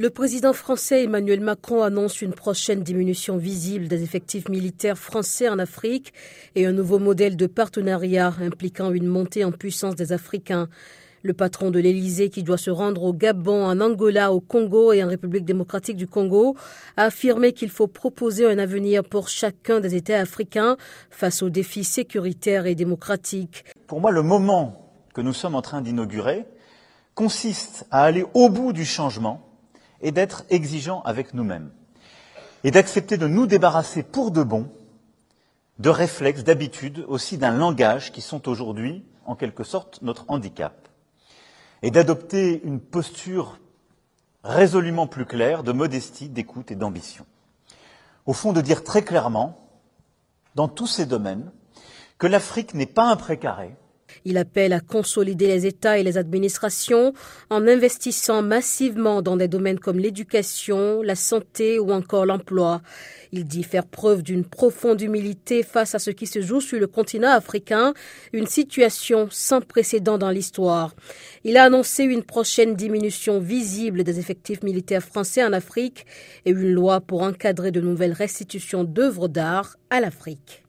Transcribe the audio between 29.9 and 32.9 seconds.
et d'être exigeants avec nous-mêmes et